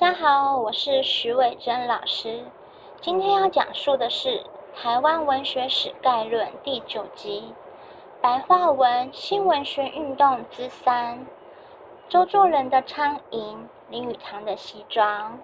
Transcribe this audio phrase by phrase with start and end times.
[0.00, 2.44] 大家好，我是徐伟珍老师。
[3.00, 4.28] 今天要讲述的是
[4.80, 7.52] 《台湾文学史概论》第九集
[8.22, 11.18] 《白话文新文学运动之三》：
[12.08, 13.56] 周作人的苍蝇，
[13.88, 15.36] 林语堂的西装。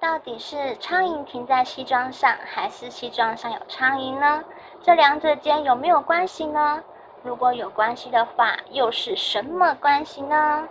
[0.00, 4.42] 到底是苍蝇停在西装上，还是西装上有苍蝇呢？
[4.82, 6.82] 这两者间有没有关系呢？
[7.22, 10.68] 如果有关系的话，又是什么关系呢？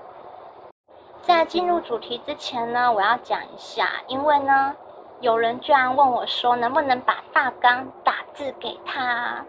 [1.21, 4.75] 在进入主题之前呢，我要讲一下，因为呢，
[5.19, 9.45] 有人居然问我说，能不能把大纲打字给他？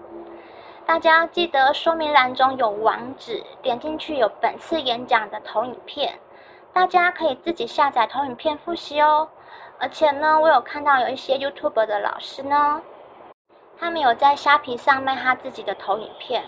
[0.84, 6.18] 大家记得说明栏中有网址，点进去有本次演讲的投影片，
[6.72, 9.28] 大家可以自己下载投影片复习哦。
[9.78, 12.82] 而且呢，我有看到有一些 YouTube 的老师呢，
[13.78, 16.42] 他们有在虾皮上卖他自己的投影片。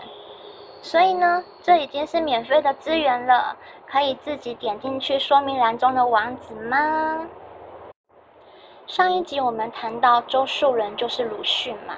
[0.85, 3.55] 所以呢，这已经是免费的资源了，
[3.87, 7.25] 可以自己点进去说明栏中的网址吗？
[8.85, 11.95] 上一集我们谈到周树人就是鲁迅嘛，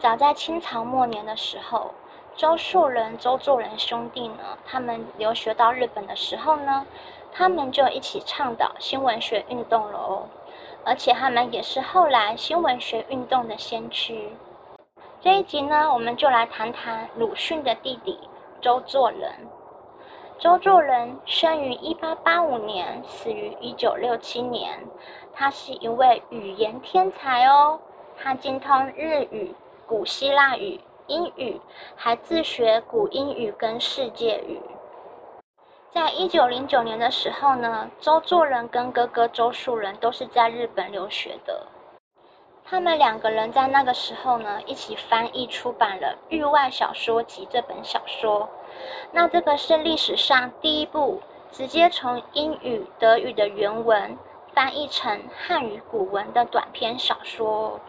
[0.00, 1.94] 早在清朝末年的时候，
[2.34, 6.84] 周树人、周作人兄弟呢，他们留学到日本的时候呢，
[7.32, 10.26] 他们就一起倡导新文学运动了哦，
[10.84, 14.32] 而且他们也是后来新文学运动的先驱。
[15.20, 18.16] 这一集呢，我们就来谈谈鲁迅的弟弟
[18.60, 19.32] 周作人。
[20.38, 24.78] 周作人生于一八八五年，死于一九六七年。
[25.34, 27.80] 他是一位语言天才哦，
[28.16, 29.52] 他精通日语、
[29.88, 31.60] 古希腊语、英语，
[31.96, 34.60] 还自学古英语跟世界语。
[35.90, 41.66] 在一九零九年的时候呢，周作人跟哥哥周树人都是在日本留学的。
[42.70, 48.46] 他们两个人在那个时候呢，一起翻译出版了《域外小说集》这本小说。
[49.10, 54.18] 那这个是历史上第一部直接从英语、德语的原文
[54.52, 57.80] 翻译成汉语古文的短篇小说。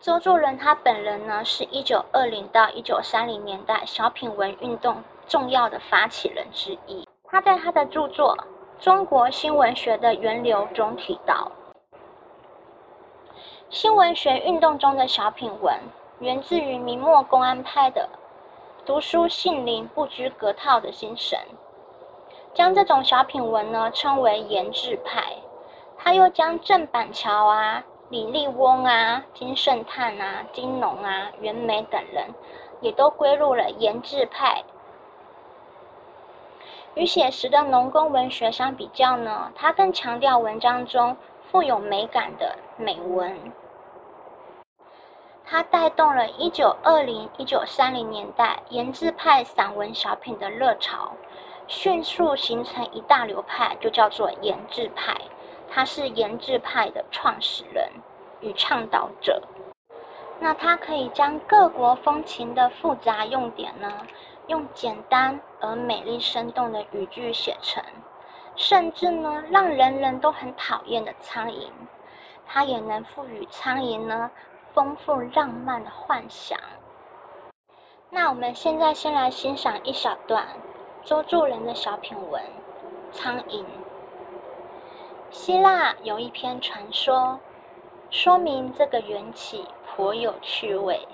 [0.00, 7.06] 周作人他本人呢，是一九二零到一九三零年代小品文运动重要的发起人之一。
[7.24, 8.34] 他在他的著作
[8.82, 11.52] 《中国新文学的源流》中提到。
[13.70, 15.78] 新文学运动中的小品文，
[16.20, 18.08] 源自于明末公安派的
[18.86, 21.38] 读书杏林、不拘格套的精神，
[22.54, 25.34] 将这种小品文呢称为研制派。
[25.98, 32.28] 他又将郑板桥啊、李立翁啊、金圣叹啊、金农啊、袁枚等人，
[32.80, 34.62] 也都归入了研制派。
[36.94, 41.14] 与写实的农工文学相比较呢，他更强调文章中。
[41.50, 43.34] 富有美感的美文，
[45.50, 51.12] 它带动了1920、1930年代研制派散文小品的热潮，
[51.66, 55.16] 迅速形成一大流派，就叫做研制派。
[55.70, 57.90] 他是研制派的创始人
[58.40, 59.42] 与倡导者。
[60.38, 64.06] 那他可以将各国风情的复杂用典呢，
[64.48, 67.82] 用简单而美丽生动的语句写成。
[68.54, 71.70] 甚至呢，让人人都很讨厌的苍蝇，
[72.46, 74.30] 它也能赋予苍蝇呢
[74.78, 76.56] 丰富浪漫的幻想。
[78.10, 80.46] 那我们现在先来欣赏一小段
[81.02, 82.40] 周作人的小品文
[83.12, 83.64] 《苍蝇》。
[85.32, 87.40] 希腊有一篇传说，
[88.08, 91.08] 说明这个缘起颇有趣味。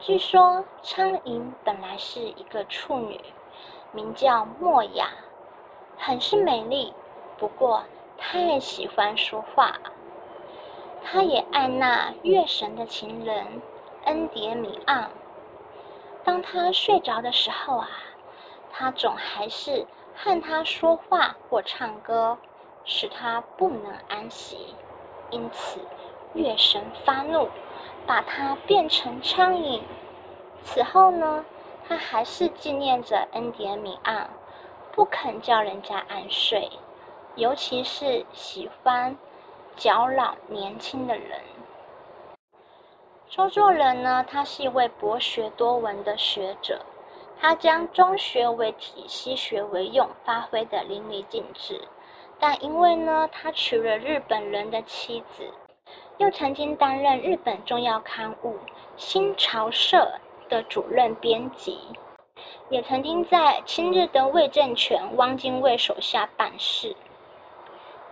[0.00, 3.20] 据说苍蝇本来是一个处女，
[3.92, 5.10] 名叫莫雅。
[5.98, 6.94] 很是美丽，
[7.36, 7.82] 不过
[8.16, 9.78] 太喜欢说话。
[11.04, 13.60] 他也爱那月神的情人
[14.04, 15.10] 恩迭米昂。
[16.24, 17.88] 当他睡着的时候啊，
[18.70, 22.38] 他总还是和他说话或唱歌，
[22.84, 24.74] 使他不能安息。
[25.30, 25.80] 因此，
[26.34, 27.48] 月神发怒，
[28.06, 29.80] 把他变成苍蝇。
[30.62, 31.44] 此后呢，
[31.88, 34.28] 他还是纪念着恩迭米昂。
[34.92, 36.70] 不肯叫人家安睡，
[37.34, 39.16] 尤其是喜欢
[39.76, 41.40] 较老年轻的人。
[43.28, 46.84] 周作人呢，他是一位博学多闻的学者，
[47.40, 51.80] 他将中学为体，西学为用，发挥的淋漓尽致。
[52.38, 55.48] 但因为呢，他娶了日本人的妻子，
[56.18, 58.56] 又曾经担任日本重要刊物
[58.96, 60.12] 《新潮社》
[60.50, 61.78] 的主任编辑。
[62.68, 66.96] 也曾经在亲日的魏政权汪精卫手下办事，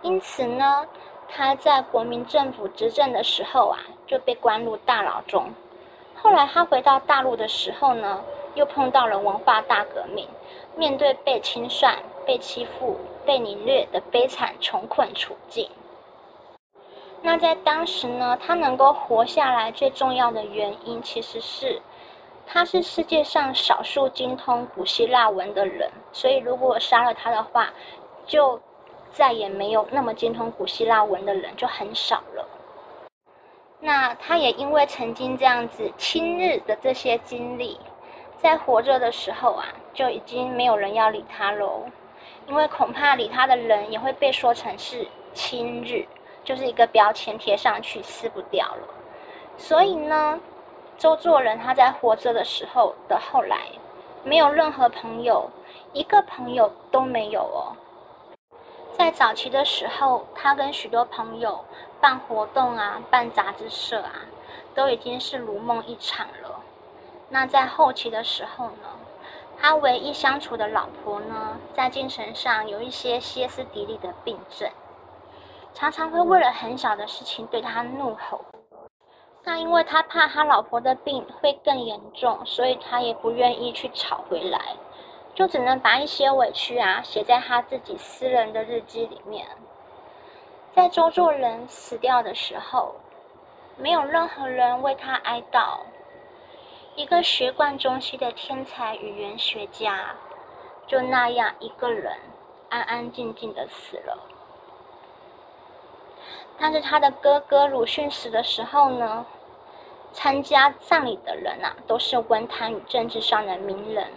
[0.01, 0.87] 因此呢，
[1.33, 5.49] 他在国民政府执政的时候啊，就被关入大牢中。
[6.15, 8.21] 后来他回到大陆的时候呢，
[8.53, 10.27] 又碰到了文化大革命，
[10.75, 15.69] 面对被清算、被欺负、被凌虐的悲惨穷困处境。
[17.21, 21.81] 那在当时呢，他能够活下来最重要的原因，其实是
[22.45, 27.69] 他是世界上少数精通古希腊文的人，所以如果杀了他的话，
[28.25, 28.59] 就
[29.11, 32.47] 再也没有那么精通古希腊文的人就很少了。
[33.79, 37.79] 那他也因为曾经这样子亲日的这些经历，
[38.37, 41.85] 在活着的时候啊，就已经没有人要理他喽，
[42.47, 46.05] 因为恐怕理他的人也会被说成是亲日。
[46.43, 48.87] 就是一个标签贴上去撕不掉了，
[49.59, 50.39] 所以呢，
[50.97, 53.67] 周作人他在活着的时候的后来，
[54.23, 55.47] 没有任何朋友，
[55.93, 57.77] 一个朋友都没有哦。
[58.97, 61.65] 在早期的时候，他跟许多朋友
[61.99, 64.11] 办活动啊，办杂志社啊，
[64.75, 66.61] 都已经是如梦一场了。
[67.29, 68.89] 那在后期的时候呢，
[69.59, 74.69] 他唯一相处的老婆呢，在精神上有一些歇斯底里的病症。
[75.73, 78.43] 常常会为了很小的事情对他怒吼，
[79.43, 84.75] 那因为他怕他老婆的病会更严重，所以他也不愿意去吵回来，
[85.33, 89.47] 就只能把一些委屈啊写在他自己私人的日记里面。
[90.73, 92.95] 在周作人死掉的时候，
[93.77, 95.79] 没有任何人为他哀悼，
[96.95, 100.15] 一个学贯中西的天才语言学家，
[100.87, 102.17] 就那样一个人
[102.69, 104.17] 安安静静的死了。
[106.57, 109.25] 但是他的哥哥鲁迅死的时候呢，
[110.13, 114.07] 参加葬礼的人啊，都是文坛与政治上的名人。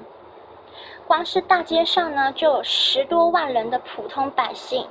[1.07, 4.89] 光是大街上呢，就有十多万人的普通百姓，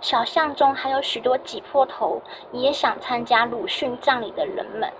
[0.00, 2.20] 小巷中还有许多挤破头
[2.52, 4.92] 也想参加鲁迅葬礼的人们。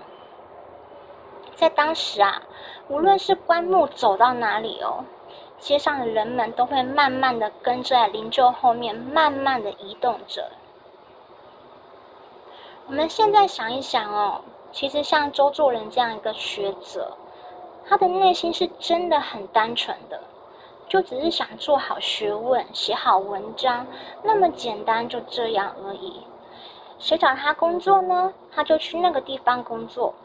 [1.55, 2.41] 在当时啊，
[2.87, 5.03] 无论是棺木走到哪里哦，
[5.59, 10.51] 街上的人们都会慢慢的跟在灵柩后面，慢慢的移动着。
[12.87, 14.41] 我们现在想一想哦，
[14.71, 17.15] 其实像周作人这样一个学者，
[17.87, 20.21] 他的内心是真的很单纯的，
[20.89, 23.85] 就只是想做好学问、写好文章，
[24.23, 26.23] 那么简单，就这样而已。
[26.97, 28.33] 谁找他工作呢？
[28.51, 30.15] 他就去那个地方工作。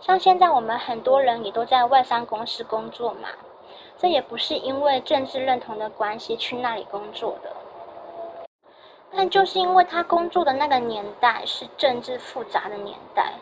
[0.00, 3.28] 像现在我们很多人也都在外商公司工作嘛，
[3.98, 7.54] 这也不是因为政治认同的关系去那里工作的。
[9.14, 13.34] 但就是因为他工作的那个年代是政治复杂的年代，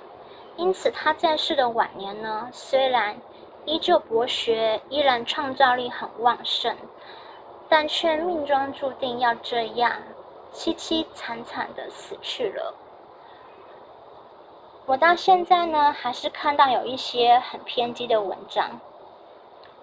[0.57, 3.17] 因此他在世的晚年呢，虽然
[3.65, 6.77] 依旧博学，依然创造力很旺盛，
[7.69, 9.93] 但却命中注定要这样
[10.53, 12.75] 凄凄惨惨的死去了。
[14.87, 18.81] 我到现在呢，还是看到有一些很偏激的文章，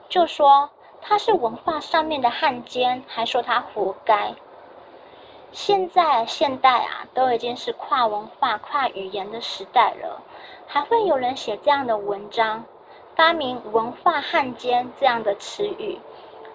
[0.10, 0.70] 就说
[1.02, 4.34] 他是文化上面的汉奸，还说他活该。
[5.54, 10.22] 现在现代啊，都已经是跨文化、跨语言的时代了，
[10.68, 12.66] 还会有人写这样的文章，
[13.18, 16.00] 发明“文化汉奸”这样的词语，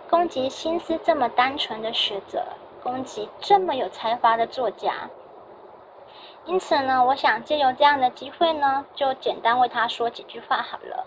[0.09, 2.47] 攻击心思这么单纯的学者，
[2.85, 5.11] 攻击这么有才华的作家。
[6.45, 11.05] 因此呢，我想借由这样的机会呢，就简单为他说几句话好了。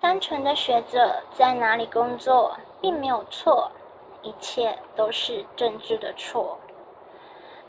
[0.00, 3.72] 单纯的学者在哪里工作，并没有错。
[4.22, 6.56] 一切都是政治的错。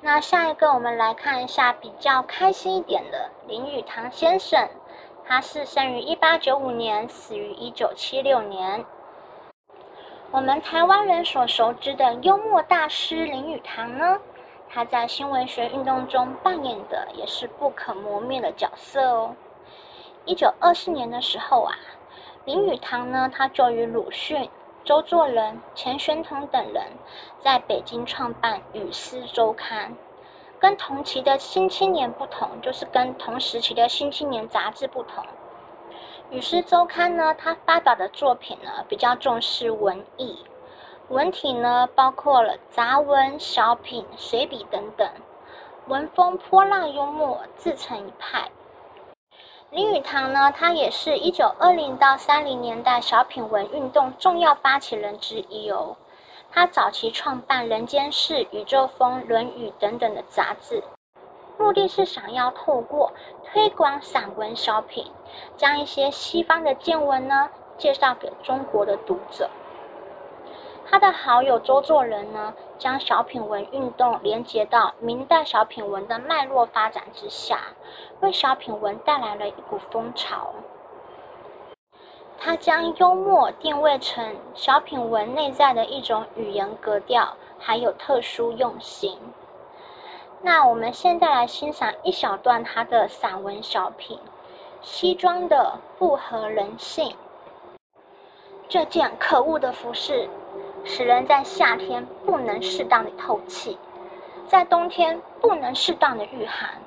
[0.02, 4.68] 那下一个，我们来看一下比较开心一点的林语堂先生，
[5.26, 8.86] 他是生于一八九五年，死于一九七六年。
[10.32, 14.20] 我们台湾人所熟知的幽默大师林语堂呢，
[14.70, 19.36] 他在新文学运动中扮演的也是不可磨灭的角色哦。
[20.26, 21.76] 一九二四年的时候啊，
[22.46, 24.50] 林语堂呢，他就与鲁迅。
[24.84, 26.84] 周作人、钱玄同等人
[27.40, 29.92] 在北京创办《语丝周刊》，
[30.62, 35.24] 跟同期的《新青年》不同，就是跟同时期的《新青年》杂志不同，
[36.30, 40.38] 《语丝周刊》呢，它发表的作品呢比较重视文艺，
[41.10, 45.10] 文体呢包括了杂文、小品、随笔等等，
[45.88, 48.52] 文风泼辣幽默，自成一派。
[49.72, 55.98] 林语堂呢，他也是一九二零到三零年代小品文运动重要发起人之一哦。
[56.54, 60.84] 他早期创办《人间世》《宇宙风》《论语》等等的杂志，
[61.58, 63.14] 目的是想要透过
[63.46, 65.10] 推广散文小品，
[65.56, 69.50] 将一些西方的见闻呢介绍给中国的读者。
[70.90, 77.60] 他的好友周作人呢，将小品文运动连接到明代小品文的脉络发展之下，
[78.20, 80.54] 为小品文带来了一股风潮。
[82.44, 89.16] 他将幽默定位成小品文内在的一种语言格调，还有特殊用心。
[90.42, 94.18] 那我们现在来欣赏一小段他的散文小品
[94.82, 97.10] 《西装的不合人性》。
[98.68, 100.28] 这件可恶的服饰，
[100.84, 103.78] 使人在夏天不能适当的透气，
[104.48, 106.82] 在冬天不能适当的御寒，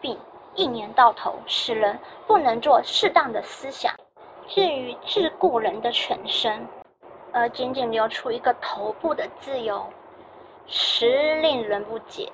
[0.00, 0.18] 并
[0.56, 3.94] 一年到头使人不能做适当的思想。
[4.50, 6.68] 至于桎梏人的全身，
[7.32, 9.90] 而仅仅留出一个头部的自由，
[10.66, 12.30] 实令人不解。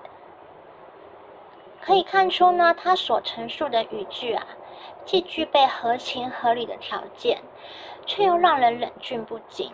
[1.80, 4.44] 可以看出呢，他所陈述的语句啊，
[5.04, 7.38] 既具备合情合理的条件。
[8.08, 9.72] 却又让人忍俊不禁。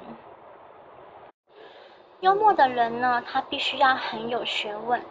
[2.21, 5.03] 幽默的人呢，他必须要很有学问，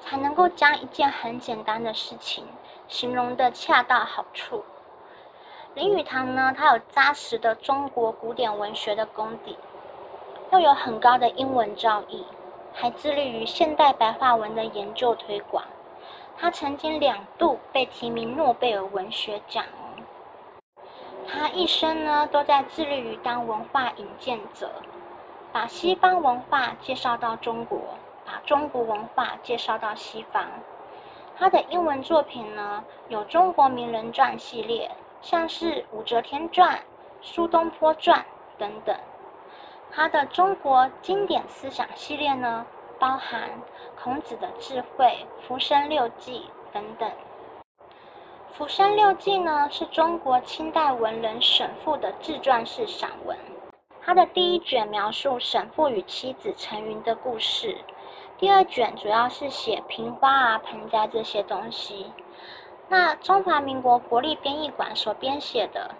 [0.00, 2.46] 才能够将一件很简单的事情
[2.86, 4.64] 形容的恰到好处。
[5.74, 9.56] 林语堂呢，他有扎实的中国古典文学的功底，
[10.50, 12.24] 又有很高的英文造诣，
[12.74, 15.62] 还致力于现代白话文的研究推广。
[16.36, 19.64] 他曾经两度被提名诺贝尔文学奖。
[21.28, 24.72] 他一生呢都在致力于当文化引荐者，
[25.52, 27.78] 把西方文化介绍到中国，
[28.26, 30.44] 把中国文化介绍到西方。
[31.36, 34.90] 他的英文作品呢有中国名人传系列，
[35.22, 36.80] 像是武则天传、
[37.20, 38.24] 苏东坡传
[38.58, 38.96] 等等。
[39.92, 42.64] 他的中国经典思想系列呢
[42.98, 43.50] 包含
[44.00, 47.10] 孔子的智慧、浮生六记等等。
[48.52, 53.36] 《浮生六记》呢，是中国清代文人沈复的自传式散文。
[54.02, 57.78] 他的第一卷描述沈复与妻子陈云的故事，
[58.38, 62.12] 第二卷主要是写瓶花啊、盆栽这些东西。
[62.92, 65.94] 那中华民国国立编译馆所编写的，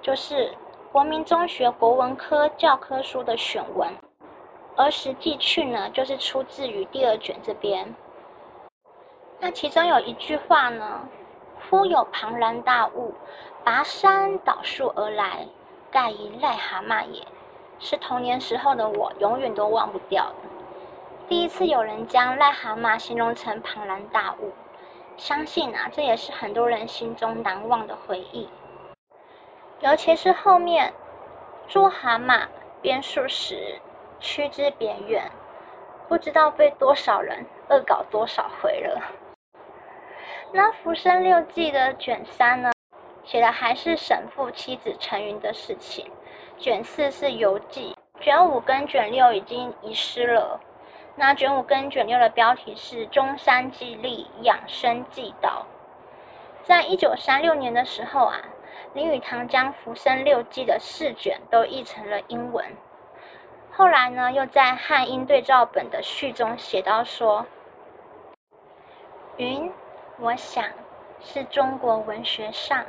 [0.00, 0.54] 就是
[0.92, 3.90] 国民中学国文科教科书的选文，
[4.76, 7.92] 而实际去呢，就是出自于第二卷这边。
[9.40, 11.08] 那其中有一句话呢。
[11.68, 13.12] 忽有庞然大物，
[13.64, 15.48] 拔山倒树而来，
[15.90, 17.26] 盖一癞蛤蟆也。
[17.80, 20.48] 是童年时候的我，永远都忘不掉的。
[21.28, 24.52] 第一次有人将癞蛤蟆形容成庞然大物，
[25.16, 28.48] 相信啊，这也是很多人心中难忘的回忆。
[29.80, 30.92] 尤其是后面，
[31.68, 32.46] 捉蛤蟆
[32.80, 33.80] 编数时，
[34.20, 35.30] 驱之别院，
[36.08, 39.02] 不知道被多少人恶搞多少回了。
[40.52, 42.72] 那《浮生六记》的卷三呢，
[43.24, 46.06] 写的还是沈复妻子陈云的事情；
[46.58, 50.60] 卷四是游记，卷五跟卷六已经遗失了。
[51.18, 55.64] 那卷五跟卷六的标题是《中山记历养生记道》。
[56.66, 58.38] 在一九三六年的时候啊，
[58.92, 62.66] 林语堂将《浮生六记》的四卷都译成了英文。
[63.72, 67.46] 后来呢，又在汉英对照本的序中写到说
[69.38, 69.72] ：“云。”
[70.18, 70.64] 我想，
[71.20, 72.84] 是中国文学上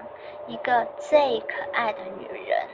[0.48, 2.68] 一个最可爱的女人。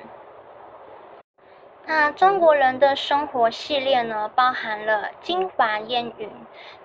[1.86, 6.30] 那中国人的生活系列呢，包含了《京华烟云》。《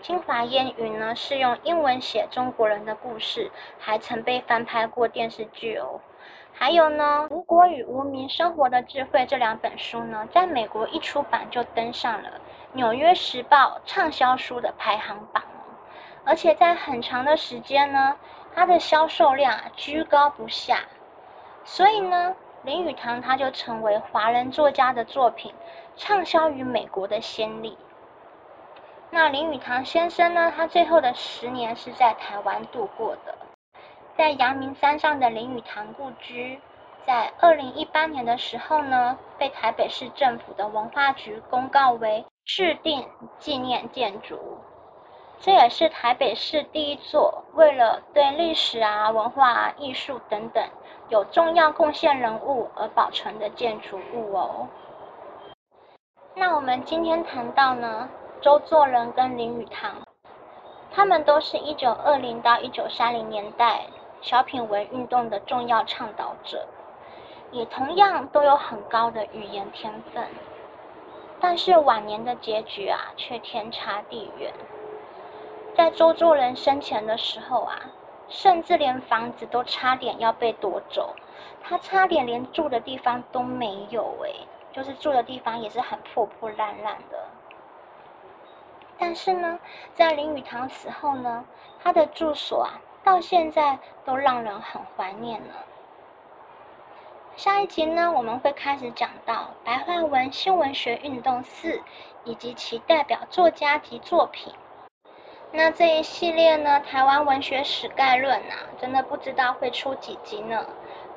[0.02, 6.00] 京华烟云》呢是用英文写中国人的故事，还曾被翻拍过电视剧哦。
[6.52, 12.31] 还有呢，《吴国与无名生活的智慧》这两本书呢，在美国一出版就登上了
[12.73, 15.45] 《纽约时报》畅销书的排行榜。
[16.25, 18.17] 而且在很长的时间呢，
[18.52, 20.81] 它的销售量居高不下，
[21.64, 22.35] 所以呢，
[22.68, 25.54] 林语堂他就成为华人作家的作品
[25.96, 27.78] 畅销于美国的先例。
[29.08, 33.34] 那林语堂先生呢，他最后的十年是在台湾度过的，
[34.18, 36.60] 在阳明山上的林语堂故居，
[37.06, 43.08] 在二零一八年的时候呢，被台北市政府的文化局公告为市定
[43.38, 44.38] 纪念建筑。
[45.40, 50.62] 这也是台北市第一座为了对历史啊、文化、啊、艺术等等
[51.08, 54.68] 有重要贡献人物而保存的建筑物哦。
[56.34, 58.08] 那我们今天谈到呢，
[58.40, 59.96] 周作人跟林语堂，
[60.92, 63.86] 他们都是一九二零到一九三零年代
[64.20, 66.66] 小品文运动的重要倡导者，
[67.50, 70.24] 也同样都有很高的语言天分，
[71.40, 74.52] 但是晚年的结局啊，却天差地远。
[75.74, 77.80] 在周作人生前的时候啊，
[78.28, 81.14] 甚至连房子都差点要被夺走，
[81.62, 84.30] 他差点连住的地方都没有哎，
[84.73, 87.26] 就是住的地方也是很破破烂烂的。
[88.99, 89.58] 但是呢，
[89.94, 91.44] 在林语堂死后呢，
[91.82, 95.54] 他的住所啊，到现在都让人很怀念呢。
[97.37, 101.80] 下一集呢，我们会开始讲到白话文新文学运动四
[102.25, 104.52] 以及其代表作家及作品。
[105.50, 110.67] 那这一系列呢，台湾文学史概论啊，真的不知道会出几集呢？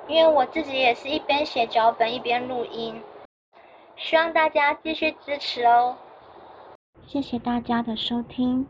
[0.07, 3.01] 因为我自己也是一边写脚本一边录音，
[3.95, 5.95] 希望大家继续支持哦。
[7.05, 8.65] 谢谢大家的收听，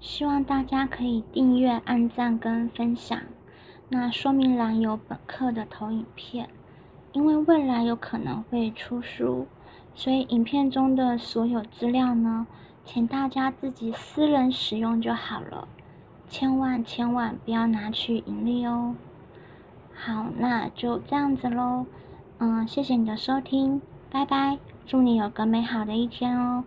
[0.00, 3.18] 希望大家可以订阅、按赞跟分享。
[3.88, 6.48] 那说明栏有本课的投影片，
[7.12, 9.46] 因为未来有可能会出书，
[9.94, 12.46] 所以影片中的所有资料呢。
[12.90, 15.68] 请大家自己私人使用就好了，
[16.30, 18.94] 千万千万不要拿去盈利哦。
[19.94, 21.84] 好，那就这样子喽。
[22.38, 26.64] 嗯，谢谢你的收听，拜拜，祝你有个美好的一天哦。